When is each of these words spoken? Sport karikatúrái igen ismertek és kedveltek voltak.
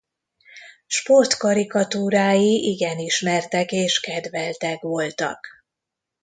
Sport 0.87 1.37
karikatúrái 1.37 2.59
igen 2.69 2.99
ismertek 2.99 3.71
és 3.71 3.99
kedveltek 3.99 4.81
voltak. 4.81 5.47